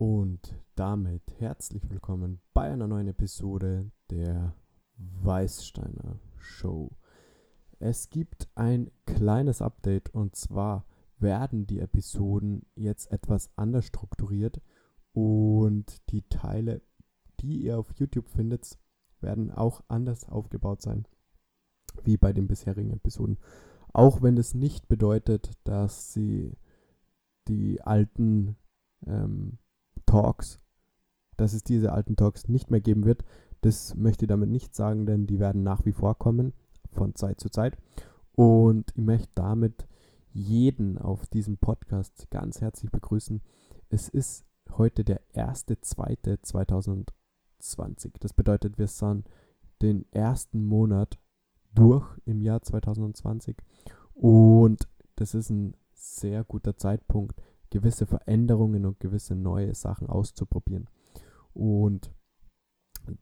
[0.00, 4.54] Und damit herzlich willkommen bei einer neuen Episode der
[4.94, 6.92] Weißsteiner Show.
[7.80, 10.86] Es gibt ein kleines Update und zwar
[11.18, 14.60] werden die Episoden jetzt etwas anders strukturiert
[15.14, 16.80] und die Teile,
[17.40, 18.78] die ihr auf YouTube findet,
[19.20, 21.08] werden auch anders aufgebaut sein
[22.04, 23.36] wie bei den bisherigen Episoden.
[23.92, 26.56] Auch wenn es nicht bedeutet, dass sie
[27.48, 28.54] die alten
[29.04, 29.58] ähm,
[30.08, 30.58] Talks,
[31.36, 33.22] dass es diese alten Talks nicht mehr geben wird.
[33.60, 36.54] Das möchte ich damit nicht sagen, denn die werden nach wie vor kommen,
[36.90, 37.76] von Zeit zu Zeit.
[38.32, 39.86] Und ich möchte damit
[40.32, 43.42] jeden auf diesem Podcast ganz herzlich begrüßen.
[43.90, 48.12] Es ist heute der 1.2.2020.
[48.20, 49.28] Das bedeutet, wir sind
[49.82, 51.18] den ersten Monat
[51.74, 53.58] durch im Jahr 2020.
[54.14, 60.88] Und das ist ein sehr guter Zeitpunkt, gewisse Veränderungen und gewisse neue Sachen auszuprobieren.
[61.54, 62.12] Und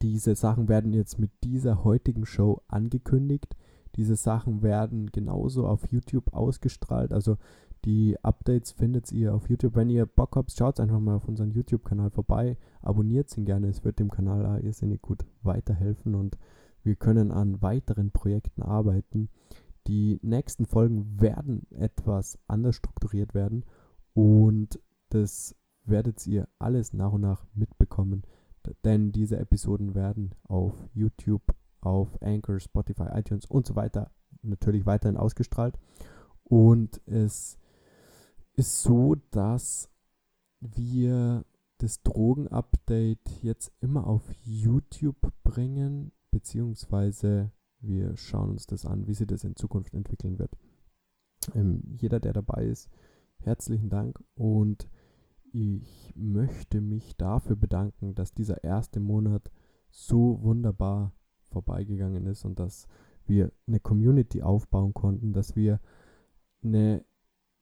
[0.00, 3.56] diese Sachen werden jetzt mit dieser heutigen Show angekündigt.
[3.96, 7.12] Diese Sachen werden genauso auf YouTube ausgestrahlt.
[7.12, 7.36] Also
[7.84, 9.74] die Updates findet ihr auf YouTube.
[9.74, 12.56] Wenn ihr Bock habt, schaut einfach mal auf unseren YouTube-Kanal vorbei.
[12.80, 13.68] Abonniert ihn gerne.
[13.68, 16.38] Es wird dem Kanal irrsinnig gut weiterhelfen und
[16.84, 19.28] wir können an weiteren Projekten arbeiten.
[19.88, 23.64] Die nächsten Folgen werden etwas anders strukturiert werden
[24.14, 28.22] und das werdet ihr alles nach und nach mitbekommen,
[28.84, 31.42] denn diese Episoden werden auf YouTube,
[31.80, 34.10] auf Anchor, Spotify, iTunes und so weiter
[34.42, 35.78] natürlich weiterhin ausgestrahlt.
[36.44, 37.58] Und es
[38.54, 39.88] ist so, dass
[40.60, 41.44] wir
[41.78, 49.26] das Drogen-Update jetzt immer auf YouTube bringen, beziehungsweise wir schauen uns das an, wie sich
[49.26, 50.56] das in Zukunft entwickeln wird.
[51.54, 52.88] Ähm, jeder, der dabei ist,
[53.46, 54.88] herzlichen Dank und
[55.52, 59.50] ich möchte mich dafür bedanken, dass dieser erste Monat
[59.90, 61.12] so wunderbar
[61.50, 62.86] vorbeigegangen ist und dass
[63.26, 65.80] wir eine Community aufbauen konnten, dass wir
[66.64, 67.04] eine,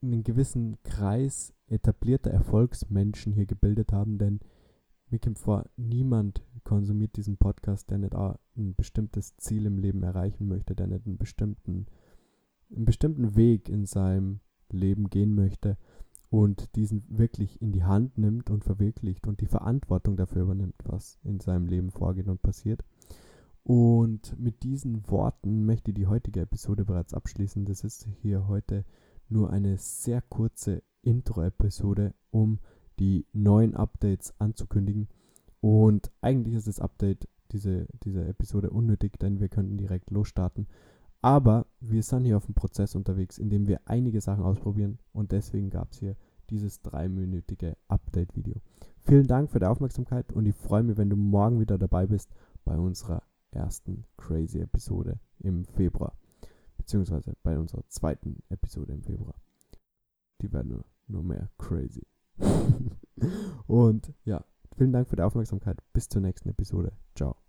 [0.00, 4.40] einen gewissen Kreis etablierter Erfolgsmenschen hier gebildet haben, denn
[5.10, 10.48] mir kommt vor, niemand konsumiert diesen Podcast, der nicht ein bestimmtes Ziel im Leben erreichen
[10.48, 11.86] möchte, der nicht einen bestimmten,
[12.74, 14.40] einen bestimmten Weg in seinem
[14.72, 15.76] Leben gehen möchte
[16.30, 21.18] und diesen wirklich in die Hand nimmt und verwirklicht und die Verantwortung dafür übernimmt, was
[21.24, 22.82] in seinem Leben vorgeht und passiert.
[23.64, 27.64] Und mit diesen Worten möchte ich die heutige Episode bereits abschließen.
[27.64, 28.84] Das ist hier heute
[29.28, 32.58] nur eine sehr kurze Intro-Episode, um
[32.98, 35.08] die neuen Updates anzukündigen.
[35.60, 40.66] Und eigentlich ist das Update, diese, diese Episode unnötig, denn wir könnten direkt losstarten.
[41.22, 45.30] Aber wir sind hier auf dem Prozess unterwegs, in dem wir einige Sachen ausprobieren und
[45.30, 46.16] deswegen gab es hier
[46.50, 48.56] dieses dreiminütige Update-Video.
[48.98, 52.34] Vielen Dank für die Aufmerksamkeit und ich freue mich, wenn du morgen wieder dabei bist
[52.64, 53.22] bei unserer
[53.52, 56.16] ersten crazy Episode im Februar.
[56.76, 59.34] Beziehungsweise bei unserer zweiten Episode im Februar.
[60.40, 62.04] Die werden nur, nur mehr crazy.
[63.66, 64.44] und ja,
[64.76, 65.78] vielen Dank für die Aufmerksamkeit.
[65.92, 66.92] Bis zur nächsten Episode.
[67.14, 67.41] Ciao.